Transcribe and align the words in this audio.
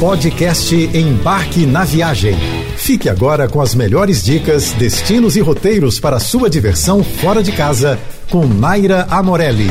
Podcast 0.00 0.74
Embarque 0.74 1.64
na 1.64 1.84
Viagem. 1.84 2.34
Fique 2.76 3.08
agora 3.08 3.48
com 3.48 3.60
as 3.60 3.76
melhores 3.76 4.22
dicas, 4.24 4.72
destinos 4.72 5.36
e 5.36 5.40
roteiros 5.40 6.00
para 6.00 6.18
sua 6.18 6.50
diversão 6.50 7.02
fora 7.04 7.42
de 7.42 7.52
casa 7.52 7.98
com 8.28 8.44
Naira 8.44 9.06
Amorelli. 9.08 9.70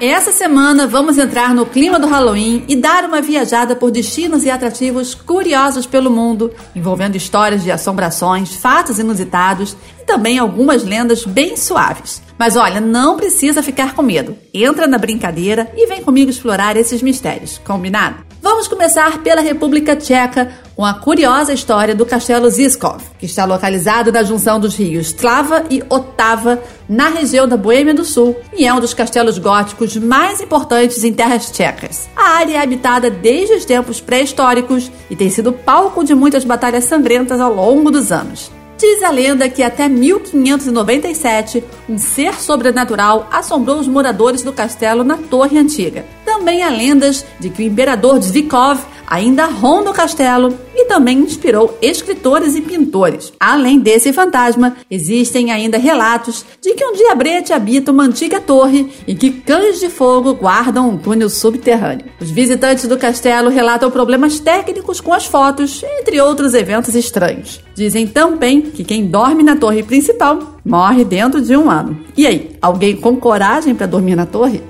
Essa 0.00 0.32
semana 0.32 0.86
vamos 0.86 1.16
entrar 1.16 1.54
no 1.54 1.64
clima 1.64 1.98
do 1.98 2.08
Halloween 2.08 2.64
e 2.68 2.74
dar 2.74 3.04
uma 3.04 3.22
viajada 3.22 3.76
por 3.76 3.90
destinos 3.90 4.44
e 4.44 4.50
atrativos 4.50 5.14
curiosos 5.14 5.86
pelo 5.86 6.10
mundo, 6.10 6.52
envolvendo 6.74 7.16
histórias 7.16 7.62
de 7.62 7.70
assombrações, 7.70 8.56
fatos 8.56 8.98
inusitados 8.98 9.76
e 10.02 10.04
também 10.04 10.38
algumas 10.38 10.82
lendas 10.84 11.24
bem 11.24 11.56
suaves. 11.56 12.20
Mas 12.36 12.56
olha, 12.56 12.80
não 12.80 13.16
precisa 13.16 13.62
ficar 13.62 13.94
com 13.94 14.02
medo. 14.02 14.36
Entra 14.52 14.88
na 14.88 14.98
brincadeira 14.98 15.72
e 15.76 15.86
vem 15.86 16.02
comigo 16.02 16.30
explorar 16.30 16.76
esses 16.76 17.00
mistérios, 17.00 17.58
combinado? 17.64 18.25
Vamos 18.48 18.68
começar 18.68 19.24
pela 19.24 19.40
República 19.40 19.96
Tcheca 19.96 20.52
com 20.76 20.84
a 20.84 20.94
curiosa 20.94 21.52
história 21.52 21.96
do 21.96 22.06
Castelo 22.06 22.48
Ziskov, 22.48 23.02
que 23.18 23.26
está 23.26 23.44
localizado 23.44 24.12
na 24.12 24.22
junção 24.22 24.60
dos 24.60 24.76
rios 24.76 25.08
Slava 25.08 25.64
e 25.68 25.82
Otava, 25.90 26.62
na 26.88 27.08
região 27.08 27.48
da 27.48 27.56
Boêmia 27.56 27.92
do 27.92 28.04
Sul, 28.04 28.36
e 28.56 28.64
é 28.64 28.72
um 28.72 28.78
dos 28.78 28.94
castelos 28.94 29.36
góticos 29.36 29.96
mais 29.96 30.40
importantes 30.40 31.02
em 31.02 31.12
terras 31.12 31.50
tchecas. 31.50 32.08
A 32.14 32.36
área 32.36 32.58
é 32.58 32.62
habitada 32.62 33.10
desde 33.10 33.56
os 33.56 33.64
tempos 33.64 34.00
pré-históricos 34.00 34.92
e 35.10 35.16
tem 35.16 35.28
sido 35.28 35.52
palco 35.52 36.04
de 36.04 36.14
muitas 36.14 36.44
batalhas 36.44 36.84
sangrentas 36.84 37.40
ao 37.40 37.52
longo 37.52 37.90
dos 37.90 38.12
anos. 38.12 38.52
Diz 38.78 39.02
a 39.02 39.10
lenda 39.10 39.48
que 39.48 39.62
até 39.62 39.88
1597, 39.88 41.64
um 41.88 41.98
ser 41.98 42.34
sobrenatural 42.34 43.26
assombrou 43.32 43.80
os 43.80 43.88
moradores 43.88 44.42
do 44.42 44.52
castelo 44.52 45.02
na 45.02 45.16
Torre 45.16 45.58
Antiga. 45.58 46.04
Também 46.36 46.62
há 46.62 46.68
lendas 46.68 47.24
de 47.40 47.48
que 47.48 47.62
o 47.62 47.66
imperador 47.66 48.20
Zvikov 48.20 48.78
ainda 49.06 49.46
ronda 49.46 49.90
o 49.90 49.94
castelo 49.94 50.54
e 50.74 50.84
também 50.84 51.18
inspirou 51.18 51.78
escritores 51.80 52.54
e 52.54 52.60
pintores. 52.60 53.32
Além 53.40 53.78
desse 53.78 54.12
fantasma, 54.12 54.76
existem 54.90 55.50
ainda 55.50 55.78
relatos 55.78 56.44
de 56.60 56.74
que 56.74 56.84
um 56.84 56.92
diabrete 56.92 57.54
habita 57.54 57.90
uma 57.90 58.04
antiga 58.04 58.38
torre 58.38 58.92
e 59.06 59.14
que 59.14 59.30
cães 59.30 59.80
de 59.80 59.88
fogo 59.88 60.34
guardam 60.34 60.90
um 60.90 60.98
túnel 60.98 61.30
subterrâneo. 61.30 62.04
Os 62.20 62.30
visitantes 62.30 62.86
do 62.86 62.98
castelo 62.98 63.48
relatam 63.48 63.90
problemas 63.90 64.38
técnicos 64.38 65.00
com 65.00 65.14
as 65.14 65.24
fotos, 65.24 65.82
entre 66.00 66.20
outros 66.20 66.52
eventos 66.52 66.94
estranhos. 66.94 67.62
Dizem 67.74 68.06
também 68.06 68.60
que 68.60 68.84
quem 68.84 69.06
dorme 69.06 69.42
na 69.42 69.56
torre 69.56 69.82
principal 69.82 70.58
morre 70.62 71.02
dentro 71.02 71.40
de 71.40 71.56
um 71.56 71.70
ano. 71.70 71.98
E 72.14 72.26
aí, 72.26 72.50
alguém 72.60 72.94
com 72.94 73.16
coragem 73.16 73.74
para 73.74 73.86
dormir 73.86 74.16
na 74.16 74.26
torre? 74.26 74.62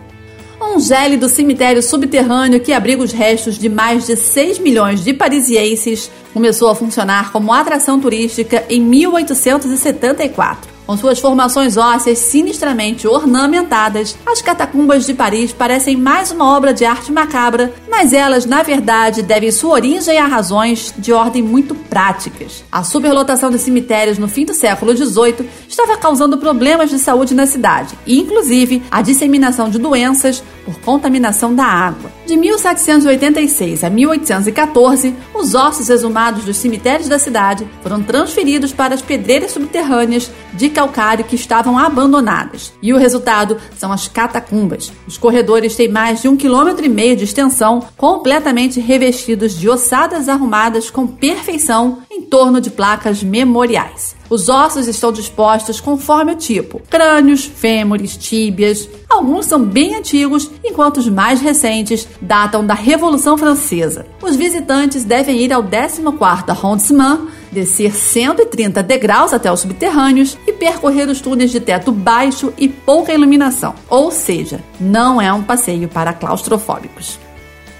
Um 0.77 0.81
gélido 0.81 1.27
cemitério 1.27 1.83
subterrâneo 1.83 2.61
que 2.61 2.71
abriga 2.71 3.03
os 3.03 3.11
restos 3.11 3.59
de 3.59 3.67
mais 3.67 4.05
de 4.07 4.15
6 4.15 4.59
milhões 4.59 5.03
de 5.03 5.15
parisienses 5.15 6.11
começou 6.35 6.69
a 6.69 6.75
funcionar 6.75 7.33
como 7.33 7.51
atração 7.51 7.99
turística 7.99 8.63
em 8.69 8.79
1874. 8.83 10.76
Com 10.87 10.97
suas 10.97 11.19
formações 11.19 11.77
ósseas 11.77 12.19
sinistramente 12.19 13.09
ornamentadas, 13.09 14.17
as 14.25 14.41
catacumbas 14.41 15.05
de 15.05 15.15
Paris 15.15 15.53
parecem 15.53 15.97
mais 15.97 16.31
uma 16.31 16.57
obra 16.57 16.73
de 16.73 16.85
arte 16.85 17.11
macabra, 17.11 17.75
mas 17.91 18.13
elas, 18.13 18.47
na 18.47 18.63
verdade, 18.63 19.21
devem 19.21 19.51
sua 19.51 19.73
origem 19.73 20.17
a 20.17 20.27
razões 20.27 20.95
de 20.97 21.13
ordem 21.13 21.43
muito 21.43 21.75
práticas. 21.75 22.63
A 22.71 22.85
superlotação 22.85 23.51
de 23.51 23.59
cemitérios 23.59 24.17
no 24.17 24.29
fim 24.29 24.45
do 24.45 24.55
século 24.55 24.97
XVIII 24.97 25.49
estava 25.69 25.97
causando 25.97 26.39
problemas 26.39 26.89
de 26.89 27.01
saúde 27.01 27.35
na 27.35 27.47
cidade, 27.47 27.99
e 28.07 28.21
inclusive 28.21 28.81
a 28.89 29.03
disseminação 29.03 29.69
de 29.69 29.81
doenças 29.81 30.41
por 30.65 30.79
contaminação 30.79 31.53
da 31.53 31.65
água. 31.65 32.16
De 32.27 32.37
1786 32.37 33.85
a 33.85 33.89
1814, 33.89 35.15
os 35.33 35.55
ossos 35.55 35.89
exumados 35.89 36.45
dos 36.45 36.57
cemitérios 36.57 37.09
da 37.09 37.21
cidade 37.21 37.65
foram 37.85 38.03
transferidos 38.03 38.73
para 38.73 38.97
as 38.97 39.01
pedreiras 39.01 39.53
subterrâneas 39.53 40.29
de 40.53 40.69
calcário 40.69 41.25
que 41.25 41.37
estavam 41.37 41.79
abandonadas. 41.79 42.73
E 42.83 42.93
o 42.93 42.99
resultado 42.99 43.59
são 43.79 43.93
as 43.93 44.09
catacumbas. 44.09 44.93
Os 45.07 45.17
corredores 45.17 45.77
têm 45.77 45.89
mais 45.89 46.21
de 46.21 46.27
um 46.27 46.37
quilômetro 46.37 46.85
e 46.85 46.89
meio 46.89 47.15
de 47.15 47.23
extensão, 47.23 47.87
completamente 47.97 48.81
revestidos 48.81 49.57
de 49.57 49.69
ossadas 49.69 50.29
arrumadas 50.29 50.91
com 50.91 51.07
perfeição 51.07 51.99
em 52.11 52.23
torno 52.23 52.61
de 52.61 52.71
placas 52.71 53.23
memoriais. 53.23 54.16
Os 54.29 54.49
ossos 54.49 54.89
estão 54.89 55.13
dispostos 55.13 55.81
conforme 55.81 56.33
o 56.33 56.37
tipo: 56.37 56.81
crânios, 56.91 57.45
fêmures, 57.45 58.17
tíbias. 58.17 58.89
Alguns 59.09 59.47
são 59.47 59.63
bem 59.65 59.95
antigos, 59.95 60.51
enquanto 60.65 60.99
os 60.99 61.09
mais 61.09 61.41
recentes 61.41 62.09
datam 62.21 62.67
da 62.67 62.75
Revolução 62.75 63.39
Francesa. 63.39 64.07
Os 64.23 64.37
visitantes 64.37 65.05
devem 65.05 65.39
ir 65.39 65.53
ao 65.53 65.63
14º 65.63 66.51
arrondissement, 66.51 67.29
descer 67.51 67.95
130 67.95 68.83
degraus 68.83 69.33
até 69.33 69.51
os 69.51 69.61
subterrâneos 69.61 70.37
e 70.47 70.53
percorrer 70.53 71.09
os 71.09 71.21
túneis 71.21 71.51
de 71.51 71.61
teto 71.61 71.93
baixo 71.93 72.53
e 72.59 72.69
pouca 72.69 73.15
iluminação. 73.15 73.75
Ou 73.89 74.11
seja, 74.11 74.61
não 74.81 75.21
é 75.21 75.33
um 75.33 75.43
passeio 75.43 75.89
para 75.89 76.13
claustrofóbicos. 76.13 77.26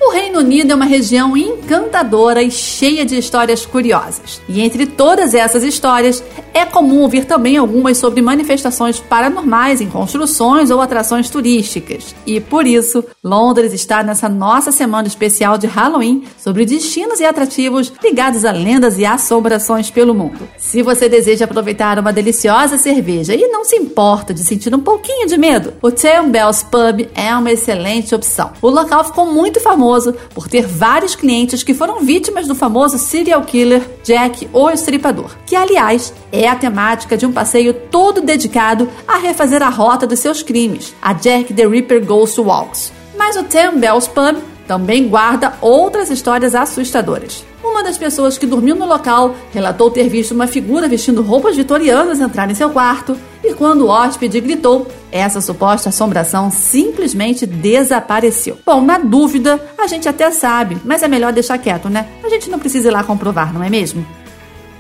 O 0.07 0.11
Reino 0.11 0.39
Unido 0.39 0.71
é 0.71 0.75
uma 0.77 0.85
região 0.85 1.37
encantadora 1.37 2.41
e 2.41 2.49
cheia 2.49 3.05
de 3.05 3.19
histórias 3.19 3.67
curiosas. 3.67 4.41
E 4.49 4.61
entre 4.61 4.87
todas 4.87 5.35
essas 5.35 5.65
histórias, 5.65 6.23
é 6.55 6.65
comum 6.65 7.01
ouvir 7.01 7.25
também 7.25 7.57
algumas 7.57 7.99
sobre 7.99 8.23
manifestações 8.23 9.01
paranormais 9.01 9.81
em 9.81 9.91
construções 9.91 10.71
ou 10.71 10.81
atrações 10.81 11.29
turísticas. 11.29 12.15
E 12.25 12.41
por 12.41 12.69
isso, 12.69 13.05
Londres 13.23 13.73
está 13.73 14.05
nessa 14.05 14.29
nossa 14.29 14.71
semana 14.71 15.09
especial 15.09 15.59
de 15.59 15.67
Halloween 15.67 16.23
sobre 16.39 16.65
destinos 16.65 17.19
e 17.19 17.25
atrativos 17.25 17.93
ligados 18.01 18.45
a 18.45 18.53
lendas 18.53 19.01
e 19.01 19.05
assombrações 19.05 19.91
pelo 19.91 20.15
mundo. 20.15 20.49
Se 20.57 20.83
você 20.83 21.09
deseja 21.09 21.47
aproveitar 21.47 21.99
uma 21.99 22.13
deliciosa 22.13 22.79
cerveja 22.79 23.35
e 23.35 23.49
não 23.49 23.65
se 23.65 23.75
importa 23.75 24.33
de 24.33 24.45
sentir 24.45 24.73
um 24.73 24.81
pouquinho 24.81 25.27
de 25.27 25.37
medo, 25.37 25.75
o 25.83 25.91
Ten 25.91 26.31
Bells 26.31 26.65
Pub 26.65 27.09
é 27.13 27.35
uma 27.35 27.51
excelente 27.51 28.15
opção. 28.15 28.53
O 28.63 28.71
local 28.71 29.03
ficou 29.03 29.27
muito 29.27 29.61
famoso 29.61 29.96
famoso 29.97 30.15
por 30.35 30.49
ter 30.49 30.67
vários 30.67 31.15
clientes 31.15 31.63
que 31.63 31.75
foram 31.75 32.01
vítimas 32.01 32.47
do 32.47 32.55
famoso 32.55 32.99
serial 32.99 33.43
killer 33.43 33.83
Jack 34.05 34.49
o 34.53 34.71
Estripador, 34.71 35.31
que 35.47 35.57
aliás 35.57 36.13
é 36.31 36.49
a 36.49 36.57
temática 36.57 37.17
de 37.17 37.27
um 37.27 37.33
passeio 37.33 37.73
todo 37.73 38.21
dedicado 38.21 38.89
a 39.07 39.17
refazer 39.17 39.63
a 39.63 39.69
rota 39.69 40.07
dos 40.07 40.21
seus 40.21 40.43
crimes, 40.43 40.95
a 41.01 41.13
Jack 41.13 41.55
the 41.55 41.67
Ripper 41.67 42.05
Ghost 42.05 42.39
Walks. 42.41 42.93
Mas 43.17 43.37
o 43.37 43.45
Ten 43.45 43.79
Bells 43.79 44.09
Pub 44.09 44.37
também 44.67 45.09
guarda 45.09 45.55
outras 45.61 46.11
histórias 46.11 46.55
assustadoras. 46.55 47.45
Uma 47.67 47.83
das 47.83 47.99
pessoas 47.99 48.39
que 48.39 48.47
dormiu 48.47 48.77
no 48.77 48.87
local 48.87 49.35
relatou 49.53 49.91
ter 49.91 50.09
visto 50.09 50.31
uma 50.31 50.47
figura 50.47 50.89
vestindo 50.89 51.21
roupas 51.21 51.57
vitorianas 51.57 52.21
entrar 52.21 52.49
em 52.49 52.55
seu 52.55 52.71
quarto 52.71 53.17
e 53.43 53.53
quando 53.55 53.83
o 53.83 53.89
hóspede 53.89 54.41
gritou, 54.41 54.87
essa 55.11 55.41
suposta 55.41 55.89
assombração 55.89 56.49
simplesmente 56.49 57.45
desapareceu. 57.45 58.57
Bom, 58.65 58.81
na 58.81 58.99
dúvida, 58.99 59.61
a 59.77 59.89
gente 59.89 60.09
até 60.09 60.31
sabe, 60.31 60.79
mas 60.85 61.03
é 61.03 61.09
melhor 61.09 61.33
deixar 61.33 61.59
quieto, 61.59 61.89
né? 61.89 62.07
A 62.23 62.29
gente 62.29 62.49
não 62.49 62.59
precisa 62.59 62.89
ir 62.89 62.93
lá 62.93 63.03
comprovar, 63.03 63.53
não 63.53 63.63
é 63.63 63.69
mesmo? 63.69 64.07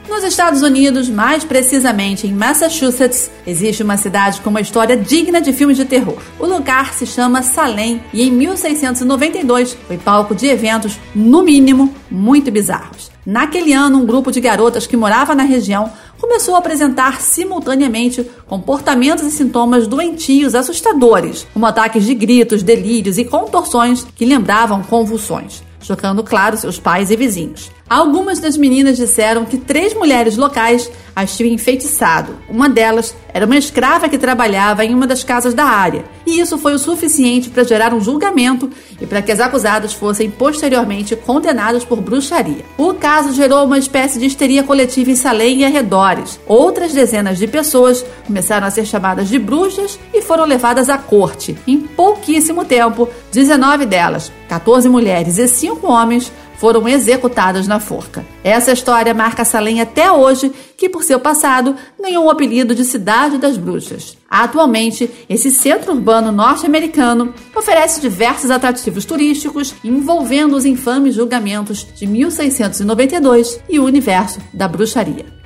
Nos 0.08 0.22
Estados 0.22 0.62
Unidos, 0.62 1.08
mais 1.08 1.42
precisamente 1.42 2.28
em 2.28 2.32
Massachusetts, 2.32 3.28
existe 3.44 3.82
uma 3.82 3.96
cidade 3.96 4.40
com 4.40 4.50
uma 4.50 4.60
história 4.60 4.96
digna 4.96 5.40
de 5.40 5.52
filmes 5.52 5.76
de 5.76 5.84
terror. 5.84 6.18
O 6.38 6.46
lugar 6.46 6.94
se 6.94 7.04
chama 7.04 7.42
Salem 7.42 8.00
e 8.12 8.22
em 8.22 8.30
1692 8.30 9.76
foi 9.86 9.98
palco 9.98 10.32
de 10.34 10.46
eventos, 10.46 10.98
no 11.12 11.42
mínimo, 11.42 11.92
muito 12.08 12.52
bizarros. 12.52 13.10
Naquele 13.26 13.72
ano, 13.72 13.98
um 13.98 14.06
grupo 14.06 14.30
de 14.30 14.40
garotas 14.40 14.86
que 14.86 14.96
morava 14.96 15.34
na 15.34 15.42
região 15.42 15.90
começou 16.20 16.54
a 16.54 16.58
apresentar 16.58 17.20
simultaneamente 17.20 18.24
comportamentos 18.46 19.26
e 19.26 19.30
sintomas 19.32 19.88
doentios 19.88 20.54
assustadores, 20.54 21.46
como 21.52 21.66
ataques 21.66 22.04
de 22.04 22.14
gritos, 22.14 22.62
delírios 22.62 23.18
e 23.18 23.24
contorções 23.24 24.06
que 24.14 24.24
lembravam 24.24 24.84
convulsões 24.84 25.66
chocando, 25.86 26.24
claro, 26.24 26.56
seus 26.56 26.78
pais 26.80 27.10
e 27.10 27.16
vizinhos. 27.16 27.70
Algumas 27.88 28.40
das 28.40 28.56
meninas 28.56 28.96
disseram 28.96 29.44
que 29.44 29.56
três 29.56 29.94
mulheres 29.94 30.36
locais 30.36 30.90
as 31.14 31.36
tinham 31.36 31.54
enfeitiçado. 31.54 32.36
Uma 32.48 32.68
delas 32.68 33.14
era 33.32 33.46
uma 33.46 33.56
escrava 33.56 34.08
que 34.08 34.18
trabalhava 34.18 34.84
em 34.84 34.92
uma 34.92 35.06
das 35.06 35.22
casas 35.22 35.54
da 35.54 35.64
área, 35.64 36.04
e 36.26 36.40
isso 36.40 36.58
foi 36.58 36.74
o 36.74 36.78
suficiente 36.78 37.48
para 37.48 37.62
gerar 37.62 37.94
um 37.94 38.00
julgamento 38.00 38.68
e 39.00 39.06
para 39.06 39.22
que 39.22 39.30
as 39.30 39.38
acusadas 39.38 39.92
fossem 39.92 40.28
posteriormente 40.28 41.14
condenadas 41.14 41.84
por 41.84 42.00
bruxaria. 42.00 42.64
O 42.76 42.92
caso 42.92 43.32
gerou 43.32 43.64
uma 43.64 43.78
espécie 43.78 44.18
de 44.18 44.26
histeria 44.26 44.64
coletiva 44.64 45.12
em 45.12 45.16
Salem 45.16 45.60
e 45.60 45.64
arredores. 45.64 46.40
Outras 46.46 46.92
dezenas 46.92 47.38
de 47.38 47.46
pessoas 47.46 48.04
começaram 48.26 48.66
a 48.66 48.70
ser 48.70 48.84
chamadas 48.84 49.28
de 49.28 49.38
bruxas 49.38 49.96
e 50.12 50.20
foram 50.20 50.44
levadas 50.44 50.88
à 50.88 50.98
corte. 50.98 51.56
Em 51.66 51.78
pouquíssimo 51.78 52.64
tempo, 52.64 53.08
19 53.30 53.86
delas, 53.86 54.32
14 54.48 54.88
mulheres 54.88 55.38
e 55.38 55.46
5 55.46 55.86
homens, 55.86 56.32
foram 56.58 56.88
executadas 56.88 57.66
na 57.66 57.80
forca. 57.80 58.24
Essa 58.42 58.72
história 58.72 59.14
marca 59.14 59.44
Salem 59.44 59.80
até 59.80 60.10
hoje, 60.10 60.52
que 60.76 60.88
por 60.88 61.04
seu 61.04 61.20
passado 61.20 61.74
ganhou 62.00 62.24
o 62.24 62.30
apelido 62.30 62.74
de 62.74 62.84
Cidade 62.84 63.38
das 63.38 63.56
Bruxas. 63.56 64.16
Atualmente, 64.28 65.10
esse 65.28 65.50
centro 65.50 65.92
urbano 65.92 66.32
norte-americano 66.32 67.32
oferece 67.54 68.00
diversos 68.00 68.50
atrativos 68.50 69.04
turísticos 69.04 69.74
envolvendo 69.84 70.56
os 70.56 70.64
infames 70.64 71.14
julgamentos 71.14 71.86
de 71.94 72.06
1692 72.06 73.60
e 73.68 73.78
o 73.78 73.84
universo 73.84 74.40
da 74.52 74.66
bruxaria. 74.66 75.36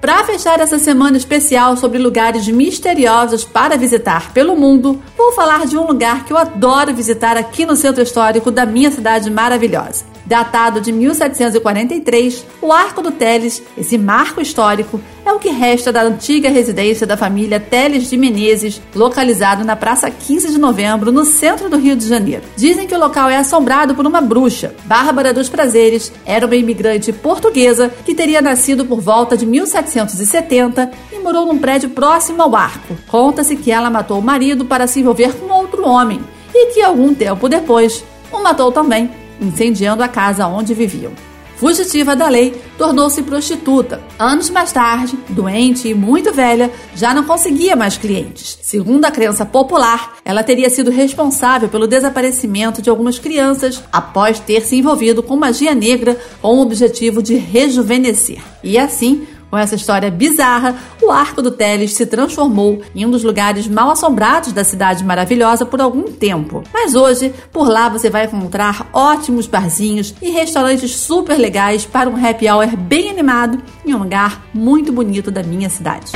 Para 0.00 0.24
fechar 0.24 0.58
essa 0.60 0.78
semana 0.78 1.18
especial 1.18 1.76
sobre 1.76 1.98
lugares 1.98 2.48
misteriosos 2.48 3.44
para 3.44 3.76
visitar 3.76 4.32
pelo 4.32 4.56
mundo, 4.56 4.98
vou 5.14 5.32
falar 5.32 5.66
de 5.66 5.76
um 5.76 5.86
lugar 5.86 6.24
que 6.24 6.32
eu 6.32 6.38
adoro 6.38 6.94
visitar 6.94 7.36
aqui 7.36 7.66
no 7.66 7.76
centro 7.76 8.02
histórico 8.02 8.50
da 8.50 8.64
minha 8.64 8.90
cidade 8.90 9.30
maravilhosa 9.30 10.06
datado 10.30 10.80
de 10.80 10.92
1743, 10.92 12.46
o 12.62 12.72
Arco 12.72 13.02
do 13.02 13.10
Teles, 13.10 13.60
esse 13.76 13.98
marco 13.98 14.40
histórico, 14.40 15.00
é 15.26 15.32
o 15.32 15.40
que 15.40 15.48
resta 15.48 15.90
da 15.90 16.04
antiga 16.04 16.48
residência 16.48 17.04
da 17.04 17.16
família 17.16 17.58
Teles 17.58 18.08
de 18.08 18.16
Menezes, 18.16 18.80
localizado 18.94 19.64
na 19.64 19.74
Praça 19.74 20.08
15 20.08 20.52
de 20.52 20.58
Novembro, 20.58 21.10
no 21.10 21.24
centro 21.24 21.68
do 21.68 21.76
Rio 21.76 21.96
de 21.96 22.06
Janeiro. 22.06 22.44
Dizem 22.56 22.86
que 22.86 22.94
o 22.94 22.98
local 22.98 23.28
é 23.28 23.38
assombrado 23.38 23.92
por 23.92 24.06
uma 24.06 24.20
bruxa. 24.20 24.72
Bárbara 24.84 25.34
dos 25.34 25.48
Prazeres 25.48 26.12
era 26.24 26.46
uma 26.46 26.54
imigrante 26.54 27.12
portuguesa 27.12 27.92
que 28.06 28.14
teria 28.14 28.40
nascido 28.40 28.84
por 28.84 29.00
volta 29.00 29.36
de 29.36 29.44
1770 29.44 30.92
e 31.12 31.18
morou 31.18 31.44
num 31.44 31.58
prédio 31.58 31.90
próximo 31.90 32.40
ao 32.40 32.54
arco. 32.54 32.96
Conta-se 33.08 33.56
que 33.56 33.72
ela 33.72 33.90
matou 33.90 34.20
o 34.20 34.22
marido 34.22 34.64
para 34.64 34.86
se 34.86 35.00
envolver 35.00 35.32
com 35.34 35.52
outro 35.52 35.84
homem 35.84 36.20
e 36.54 36.72
que 36.72 36.80
algum 36.80 37.12
tempo 37.12 37.48
depois 37.48 38.04
o 38.32 38.40
matou 38.40 38.70
também 38.70 39.10
incendiando 39.40 40.02
a 40.02 40.08
casa 40.08 40.46
onde 40.46 40.74
viviam. 40.74 41.12
Fugitiva 41.60 42.16
da 42.16 42.26
lei, 42.26 42.54
tornou-se 42.78 43.22
prostituta. 43.22 44.00
Anos 44.18 44.48
mais 44.48 44.72
tarde, 44.72 45.18
doente 45.28 45.88
e 45.88 45.92
muito 45.92 46.32
velha, 46.32 46.70
já 46.96 47.12
não 47.12 47.24
conseguia 47.24 47.76
mais 47.76 47.98
clientes. 47.98 48.58
Segundo 48.62 49.04
a 49.04 49.10
crença 49.10 49.44
popular, 49.44 50.16
ela 50.24 50.42
teria 50.42 50.70
sido 50.70 50.90
responsável 50.90 51.68
pelo 51.68 51.86
desaparecimento 51.86 52.80
de 52.80 52.88
algumas 52.88 53.18
crianças 53.18 53.84
após 53.92 54.40
ter 54.40 54.62
se 54.62 54.76
envolvido 54.76 55.22
com 55.22 55.36
magia 55.36 55.74
negra 55.74 56.18
com 56.40 56.56
o 56.56 56.62
objetivo 56.62 57.22
de 57.22 57.36
rejuvenescer. 57.36 58.40
E 58.64 58.78
assim, 58.78 59.26
com 59.50 59.58
essa 59.58 59.74
história 59.74 60.10
bizarra, 60.10 60.76
o 61.02 61.10
Arco 61.10 61.42
do 61.42 61.50
Teles 61.50 61.94
se 61.94 62.06
transformou 62.06 62.82
em 62.94 63.04
um 63.04 63.10
dos 63.10 63.24
lugares 63.24 63.66
mal 63.66 63.90
assombrados 63.90 64.52
da 64.52 64.62
cidade 64.62 65.04
maravilhosa 65.04 65.66
por 65.66 65.80
algum 65.80 66.04
tempo. 66.04 66.62
Mas 66.72 66.94
hoje, 66.94 67.34
por 67.52 67.68
lá 67.68 67.88
você 67.88 68.08
vai 68.08 68.26
encontrar 68.26 68.88
ótimos 68.92 69.46
barzinhos 69.46 70.14
e 70.22 70.30
restaurantes 70.30 70.94
super 70.96 71.36
legais 71.36 71.84
para 71.84 72.08
um 72.08 72.16
happy 72.16 72.48
hour 72.48 72.76
bem 72.76 73.10
animado 73.10 73.60
em 73.84 73.94
um 73.94 73.98
lugar 73.98 74.46
muito 74.54 74.92
bonito 74.92 75.30
da 75.30 75.42
minha 75.42 75.68
cidade. 75.68 76.12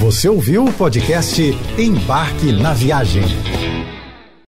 Você 0.00 0.28
ouviu 0.28 0.64
o 0.64 0.72
podcast 0.72 1.40
Embarque 1.78 2.52
na 2.52 2.72
Viagem. 2.72 3.81